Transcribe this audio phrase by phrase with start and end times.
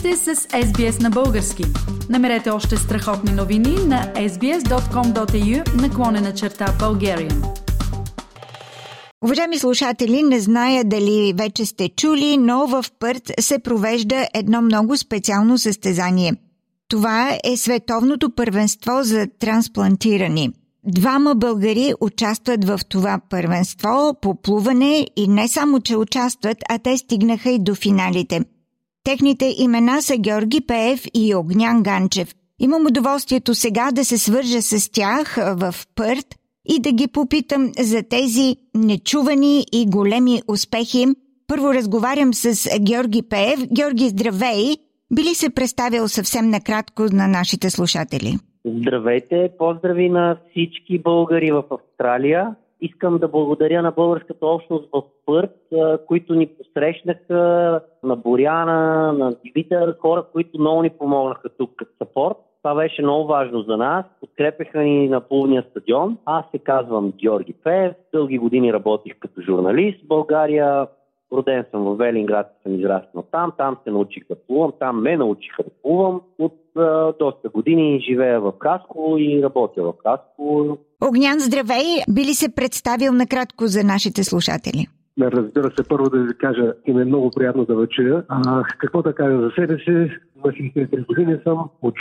[0.00, 1.64] сте с SBS на български.
[2.10, 7.44] Намерете още страхотни новини на sbs.com.au наклонена черта Bulgarian.
[9.24, 14.96] Уважаеми слушатели, не зная дали вече сте чули, но в Пърт се провежда едно много
[14.96, 16.32] специално състезание.
[16.88, 20.50] Това е световното първенство за трансплантирани–
[20.86, 26.98] Двама българи участват в това първенство по плуване и не само, че участват, а те
[26.98, 28.40] стигнаха и до финалите.
[29.04, 32.34] Техните имена са Георги Пеев и Огнян Ганчев.
[32.58, 36.26] Имам удоволствието сега да се свържа с тях в Пърт
[36.68, 41.06] и да ги попитам за тези нечувани и големи успехи.
[41.46, 43.60] Първо разговарям с Георги Пеев.
[43.76, 44.76] Георги, здравей!
[45.14, 48.38] Би ли се представил съвсем накратко на нашите слушатели?
[48.64, 52.54] Здравейте, поздрави на всички българи в Австралия.
[52.80, 55.56] Искам да благодаря на българската общност в Пърт,
[56.06, 62.36] които ни посрещнаха, на Боряна, на Дивитър, хора, които много ни помогнаха тук като сапорт.
[62.62, 64.04] Това беше много важно за нас.
[64.20, 66.18] Подкрепяха ни на полния стадион.
[66.24, 67.92] Аз се казвам Георги Пев.
[68.12, 70.86] Дълги години работих като журналист в България.
[71.32, 75.62] Роден съм в Велинград, съм израснал там, там се научих да плувам, там ме научиха
[75.62, 76.20] да плувам.
[76.38, 76.56] От
[77.18, 80.78] доста години живея в Хасково и работя в Хасково.
[81.08, 82.04] Огнян, здравей!
[82.14, 84.86] Би ли се представил накратко за нашите слушатели?
[85.20, 88.24] Разбира се, първо да ви кажа, и ми е много приятно да ви чуя.
[88.28, 89.90] А, какво да кажа за себе си?
[90.44, 91.94] На 63 години съм от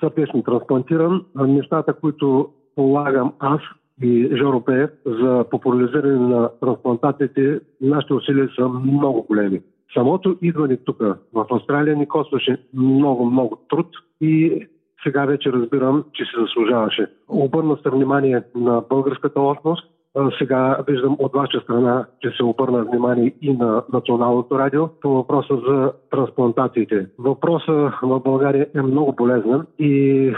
[0.00, 1.24] сърдечно трансплантиран.
[1.36, 3.60] Нещата, които полагам аз
[4.02, 9.60] и Жоро Пеев за популяризиране на трансплантациите, нашите усилия са много големи.
[9.94, 10.98] Самото идване тук
[11.32, 13.86] в Австралия ни костваше много, много труд
[14.20, 14.66] и
[15.06, 17.06] сега вече разбирам, че се заслужаваше.
[17.28, 19.90] Обърна се внимание на българската общност,
[20.38, 25.56] сега виждам от ваша страна, че се обърна внимание и на Националното радио по въпроса
[25.68, 27.06] за трансплантациите.
[27.18, 30.32] Въпросът в България е много болезнен и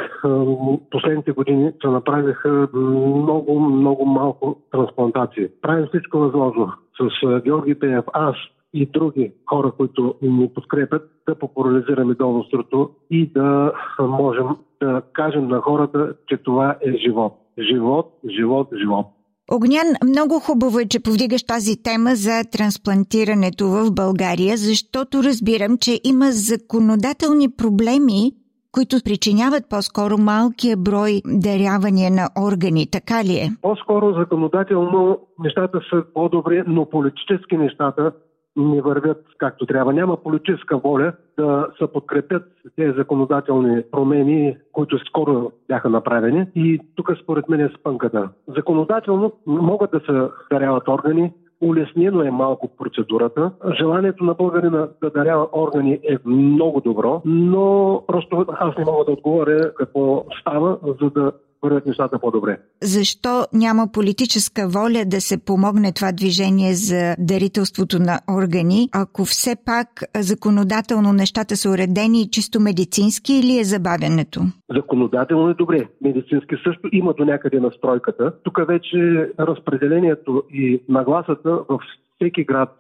[0.91, 5.49] последните години се направиха много, много малко трансплантации.
[5.63, 8.37] Правим всичко възможно с Георги Пеев, аз
[8.75, 14.47] и други хора, които ни подкрепят, да популяризираме донорството и да можем
[14.83, 17.33] да кажем на хората, че това е живот.
[17.59, 19.07] Живот, живот, живот.
[19.53, 26.01] Огнян, много хубаво е, че повдигаш тази тема за трансплантирането в България, защото разбирам, че
[26.05, 28.33] има законодателни проблеми,
[28.73, 32.91] които причиняват по-скоро малкия брой дарявания на органи.
[32.91, 33.49] Така ли е?
[33.63, 38.13] По-скоро законодателно нещата са по-добри, но политически нещата
[38.57, 39.93] не вървят както трябва.
[39.93, 42.43] Няма политическа воля да се подкрепят
[42.77, 46.47] тези законодателни промени, които скоро бяха направени.
[46.55, 48.29] И тук според мен е спънката.
[48.57, 53.51] Законодателно могат да се даряват органи, улеснено е малко процедурата.
[53.79, 59.13] Желанието на българина да дарява органи е много добро, но просто аз не мога да
[59.13, 61.33] отговоря какво става, за да
[61.63, 62.59] вървят нещата по-добре.
[62.83, 69.57] Защо няма политическа воля да се помогне това движение за дарителството на органи, ако все
[69.67, 69.89] пак
[70.21, 74.41] законодателно нещата са уредени чисто медицински или е забавянето?
[74.77, 75.89] Законодателно е добре.
[76.03, 78.33] Медицински също има до някъде настройката.
[78.43, 81.81] Тук вече разпределението и нагласата в
[82.15, 82.77] всеки град,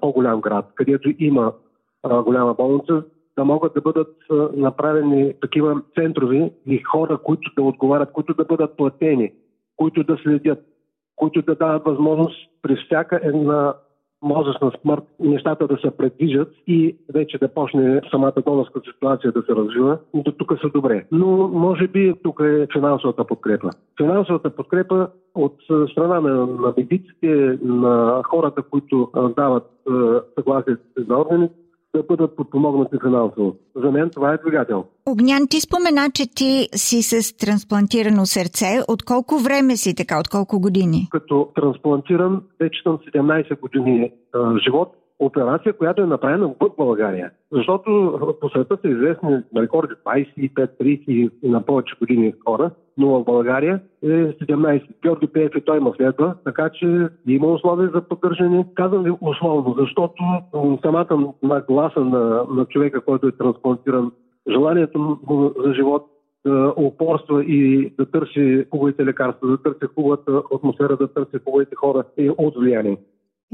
[0.00, 1.52] по-голям град, където има
[2.24, 3.02] голяма болница,
[3.38, 4.16] да могат да бъдат
[4.56, 9.32] направени такива центрови и хора, които да отговарят, които да бъдат платени,
[9.76, 10.58] които да следят,
[11.16, 13.74] които да дават възможност при всяка една
[14.22, 19.54] мозъчна смърт нещата да се предвижат и вече да почне самата донорска ситуация да се
[19.54, 19.98] развива.
[20.14, 21.06] До тук са добре.
[21.12, 23.70] Но може би тук е финансовата подкрепа.
[23.96, 25.56] Финансовата подкрепа от
[25.90, 29.70] страна на, на медиците, на хората, които дават
[30.38, 30.76] съгласие
[31.08, 31.54] за органите,
[31.94, 33.56] да бъдат подпомогнати финансово.
[33.74, 34.84] За мен това е двигател.
[35.06, 38.66] Огнян, ти спомена, че ти си с трансплантирано сърце.
[38.88, 40.18] От колко време си така?
[40.20, 41.08] От колко години?
[41.10, 47.30] Като трансплантиран, вече съм 17 години а, живот операция, която е направена в България.
[47.52, 53.24] Защото по света са известни рекорди 25, 30 и на повече години хора, но в
[53.24, 54.82] България е 17.
[55.02, 58.66] Георги Пеев и той ма следва, така че има условия за поддържане.
[58.74, 60.22] Казвам ви условно, защото
[60.82, 64.12] самата нагласа на, на човека, който е трансплантиран,
[64.50, 66.06] желанието му за живот
[66.46, 72.04] да упорства и да търси хубавите лекарства, да търси хубавата атмосфера, да търси хубавите хора
[72.16, 72.96] е от влияние.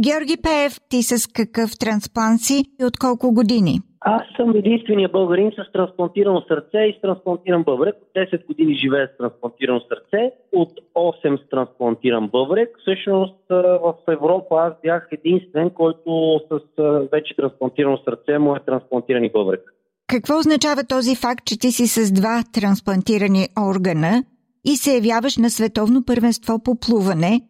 [0.04, 3.80] Георги Пеев, ти с какъв трансплант си и от колко години?
[4.00, 7.94] Аз съм единствения българин с трансплантирано сърце и с трансплантиран бъбрек.
[8.02, 12.68] От 10 години живея с трансплантирано сърце, от 8 с трансплантиран бъбрек.
[12.80, 16.82] Всъщност в Европа аз бях единствен, който с
[17.12, 19.62] вече трансплантирано сърце му е трансплантиран и бъбрек.
[20.06, 24.22] Какво означава този факт, че ти си с два трансплантирани органа
[24.64, 27.40] и се явяваш на световно първенство по плуване?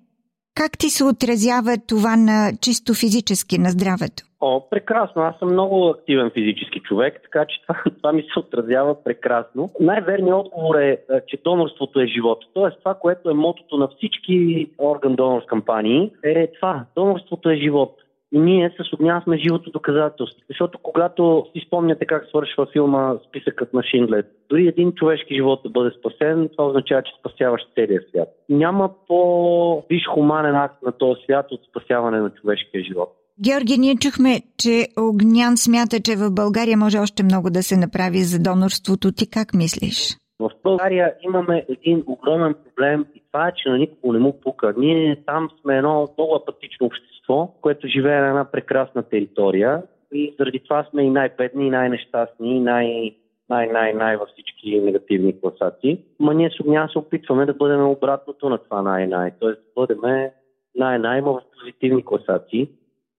[0.57, 4.23] Как ти се отразява това на чисто физически, на здравето?
[4.41, 5.23] О, прекрасно.
[5.23, 9.71] Аз съм много активен физически човек, така че това, това ми се отразява прекрасно.
[9.81, 10.99] Най-верният отговор е,
[11.29, 12.45] че донорството е живот.
[12.55, 16.85] Тоест това, което е мотото на всички орган донор кампании, е това.
[16.97, 17.97] Донорството е живот.
[18.33, 20.41] И ние с огня сме живото доказателство.
[20.49, 25.71] Защото когато си спомняте как свършва филма Списъкът на Шиндлет, дори един човешки живот да
[25.71, 28.29] бъде спасен, това означава, че спасяваш целия свят.
[28.49, 33.17] Няма по-виш хуманен акт на този свят от спасяване на човешкия живот.
[33.45, 38.19] Георги, ние чухме, че Огнян смята, че в България може още много да се направи
[38.19, 39.13] за донорството.
[39.13, 40.17] Ти как мислиш?
[40.39, 44.75] В България имаме един огромен проблем и това е, че на никого не му пука.
[44.79, 47.16] Ние там сме едно много апатично общество,
[47.61, 49.83] което живее на една прекрасна територия
[50.13, 53.15] и заради това сме и най-бедни, и най-нещастни, и най-
[53.49, 56.01] най-най-най във всички негативни класации.
[56.21, 59.49] Ма ние с огня се опитваме да бъдем обратното на това най-най, т.е.
[59.49, 60.31] да бъдем
[60.77, 62.69] най-най в позитивни класации.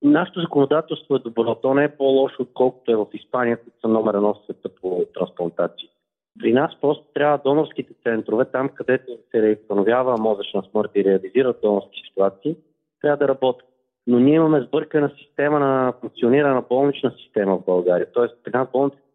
[0.03, 1.55] Нашето законодателство е добро.
[1.55, 5.05] То не е по-лошо, отколкото е в Испания, които са номер едно в света по
[5.13, 5.89] трансплантации.
[6.39, 12.01] При нас просто трябва донорските центрове, там където се установява мозъчна смърт и реализират донорски
[12.09, 12.55] ситуации,
[13.01, 13.67] трябва да работят.
[14.07, 18.07] Но ние имаме сбъркана система на функционирана болнична система в България.
[18.13, 18.67] Тоест, при нас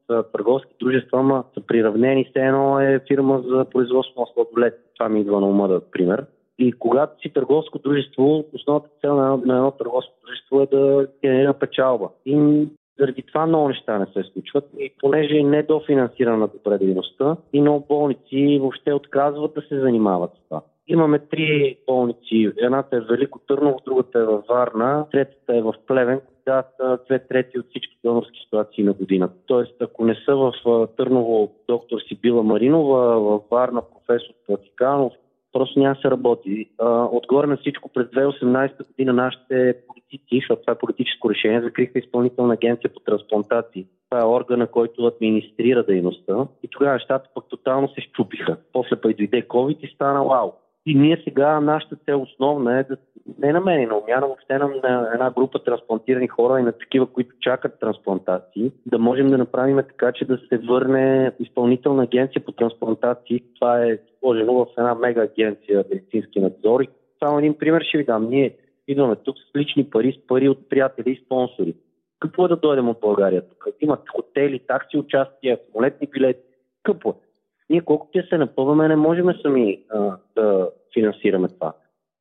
[0.06, 4.74] са търговски дружества, ама са приравнени все едно е фирма за производство на сладолет.
[4.98, 6.26] Това ми идва на ума да пример.
[6.58, 11.54] И когато си търговско дружество, основната цел на, на едно търговско дружество е да генерира
[11.54, 12.08] печалба.
[12.26, 12.66] И
[12.98, 17.86] заради това много неща не се случват и понеже е недофинансирана добре дейността и много
[17.88, 20.62] болници въобще отказват да се занимават с това.
[20.88, 22.52] Имаме три болници.
[22.56, 26.64] Едната е в Велико Търново, другата е във Варна, третата е в Плевен, да
[27.06, 29.34] две трети от всички донорски ситуации на годината.
[29.46, 30.52] Тоест, ако не са в
[30.96, 35.12] Търново доктор Сибила Маринова, във Варна професор Платиканов,
[35.52, 36.68] просто няма се работи.
[37.12, 42.54] Отгоре на всичко през 2018 година нашите политици, защото това е политическо решение, закриха изпълнителна
[42.54, 43.86] агенция по трансплантации.
[44.10, 46.46] Това е органа, който администрира дейността.
[46.62, 48.56] И тогава нещата пък тотално се щупиха.
[48.72, 50.52] После пък дойде COVID и стана вау.
[50.86, 52.96] И ние сега, нашата цел основна е да
[53.38, 56.72] не на мен и на умяна, въобще на, на една група трансплантирани хора и на
[56.72, 62.44] такива, които чакат трансплантации, да можем да направим така, че да се върне изпълнителна агенция
[62.44, 63.40] по трансплантации.
[63.54, 66.80] Това е сложено в една мега агенция медицински надзор.
[66.80, 66.88] И
[67.24, 68.28] само един пример ще ви дам.
[68.28, 68.56] Ние
[68.88, 71.74] идваме тук с лични пари, с пари от приятели и спонсори.
[72.20, 73.66] Какво е да дойдем от България тук?
[73.80, 76.40] Имат хотели, такси, участия, самолетни билети.
[76.82, 77.31] Какво е?
[77.70, 81.72] Ние колкото я се напъваме, не можем сами а, да финансираме това.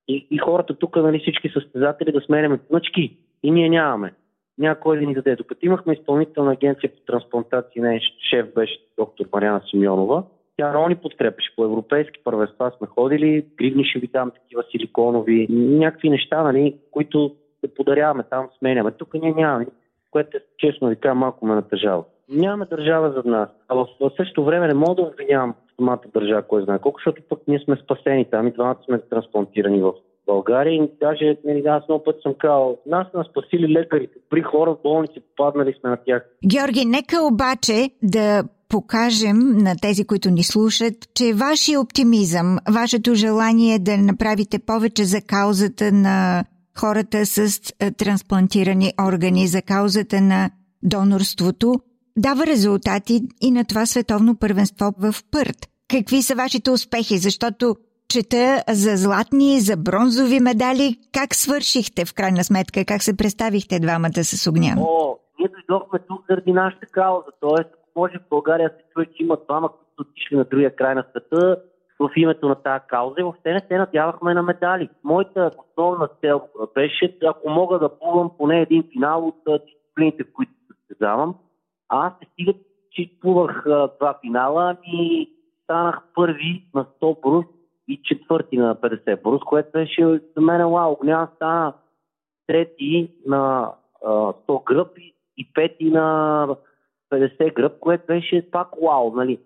[0.07, 3.17] И, и хората тук, нали, всички състезатели да сменяме мъчки.
[3.43, 4.13] И ние нямаме.
[4.57, 5.35] Няма кой да ни даде.
[5.35, 10.23] Докато имахме изпълнителна агенция по трансплантации, не шеф беше доктор Мариана Симеонова,
[10.57, 11.55] тя много ни подкрепеше.
[11.55, 17.35] По европейски първенства сме ходили, гривни ще ви дам такива силиконови, някакви неща, нали, които
[17.63, 18.91] да подаряваме там, сменяме.
[18.91, 19.65] Тук ние нямаме,
[20.11, 22.03] което е, честно ви кажа, малко ме натъжава.
[22.31, 23.49] Нямаме държава за нас.
[23.67, 27.21] А в, в същото време не мога да обвинявам самата държава, кой знае колко, защото
[27.29, 29.93] пък ние сме спасени там и двамата сме трансплантирани в
[30.25, 34.13] България и даже нали, аз много път съм казал, нас са спасили лекарите.
[34.29, 36.25] При хора в болници попаднали сме на тях.
[36.47, 43.79] Георги, нека обаче да покажем на тези, които ни слушат, че вашия оптимизъм, вашето желание
[43.79, 46.43] да направите повече за каузата на
[46.79, 47.61] хората с
[47.97, 50.49] трансплантирани органи, за каузата на
[50.83, 51.73] донорството,
[52.17, 55.57] дава резултати и на това световно първенство в Пърт.
[55.87, 57.17] Какви са вашите успехи?
[57.17, 57.75] Защото
[58.09, 60.97] чета за златни, за бронзови медали.
[61.13, 62.85] Как свършихте в крайна сметка?
[62.85, 64.75] Как се представихте двамата с огня?
[64.79, 67.31] О, ние дойдохме тук заради нашата кауза.
[67.39, 71.03] Тоест, може в България се чуе, че има двама, които отишли на другия край на
[71.09, 71.57] света
[71.99, 74.89] в името на тази кауза и въобще не се надявахме на медали.
[75.03, 76.41] Моята основна цел
[76.75, 81.35] беше, ако мога да плувам поне един финал от дисциплините, в които се състезавам.
[81.91, 82.53] А аз не стига,
[82.91, 83.63] че плувах
[83.99, 85.29] два финала и
[85.63, 87.45] станах първи на 100 брус
[87.87, 90.91] и четвърти на 50 брус, което беше за мен вау.
[90.91, 91.73] Огнян стана
[92.47, 93.71] трети на
[94.03, 94.97] 100 гръб
[95.37, 96.47] и пети на
[97.13, 99.39] 50 гръб, което беше пак вау, нали?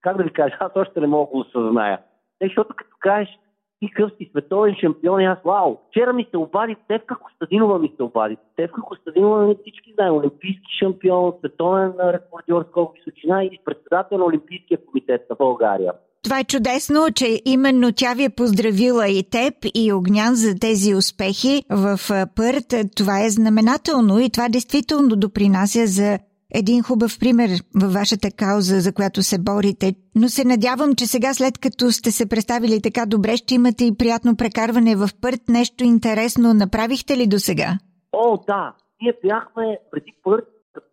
[0.00, 2.00] Как да ви кажа, аз още не мога да го осъзная.
[2.42, 3.38] Защото като кажеш,
[3.80, 7.92] ти къв си световен шампион и аз, вау, вчера ми се обади Стевка Костадинова ми
[7.96, 8.36] се обади.
[8.52, 14.78] Стевка Костадинова, не всички знаем, олимпийски шампион, световен рекордьор скок височина и председател на Олимпийския
[14.86, 15.92] комитет на България.
[16.22, 20.94] Това е чудесно, че именно тя ви е поздравила и теб, и Огнян за тези
[20.94, 21.98] успехи в
[22.36, 22.74] Пърт.
[22.96, 26.18] Това е знаменателно и това действително допринася за
[26.54, 27.50] един хубав пример
[27.82, 29.94] във вашата кауза, за която се борите.
[30.14, 33.96] Но се надявам, че сега, след като сте се представили така добре, ще имате и
[33.98, 35.40] приятно прекарване в Пърт.
[35.48, 37.70] Нещо интересно направихте ли до сега?
[38.12, 38.74] О, да.
[39.02, 40.48] Ние бяхме преди Пърт,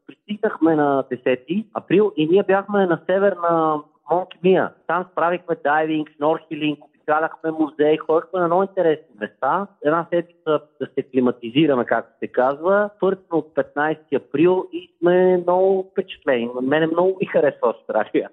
[0.07, 4.71] пристигнахме на 10 април и ние бяхме на север на Монт Мия.
[4.87, 9.67] Там справихме дайвинг, снорхилинг, обикаляхме музей, ходихме на много интересни места.
[9.85, 12.89] Една седмица да се климатизираме, както се казва.
[12.99, 16.49] Пъртно от 15 април и сме много впечатлени.
[16.61, 18.29] Мене много ми харесва Австралия.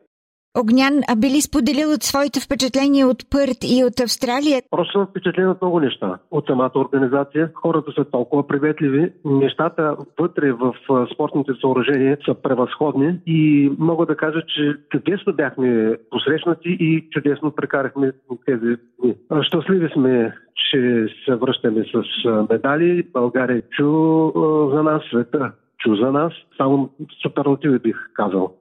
[0.60, 4.62] Огнян, а би ли споделил от своите впечатления от Пърт и от Австралия?
[4.70, 6.18] Просто съм впечатлен от много неща.
[6.30, 7.50] От самата организация.
[7.54, 9.12] Хората са толкова приветливи.
[9.24, 10.74] Нещата вътре в
[11.14, 18.12] спортните съоръжения са превъзходни и мога да кажа, че чудесно бяхме посрещнати и чудесно прекарахме
[18.46, 19.14] тези дни.
[19.42, 20.34] Щастливи сме,
[20.70, 23.06] че се връщаме с медали.
[23.12, 24.30] България чу
[24.74, 26.32] за нас, света чу за нас.
[26.56, 26.90] Само
[27.22, 28.54] суперлативи бих казал.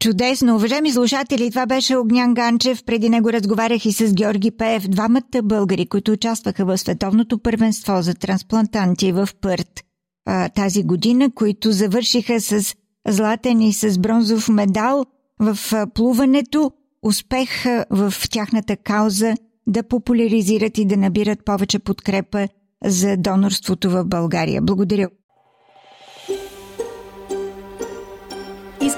[0.00, 0.56] Чудесно!
[0.56, 2.84] Уважаеми слушатели, това беше Огнян Ганчев.
[2.84, 8.14] Преди него разговарях и с Георги Пеев, двамата българи, които участваха в Световното първенство за
[8.14, 9.80] трансплантанти в Пърт
[10.26, 12.74] а, тази година, които завършиха с
[13.08, 15.04] златен и с бронзов медал
[15.40, 15.58] в
[15.94, 16.72] плуването.
[17.02, 19.34] Успех в тяхната кауза
[19.66, 22.48] да популяризират и да набират повече подкрепа
[22.84, 24.62] за донорството в България.
[24.62, 25.08] Благодаря.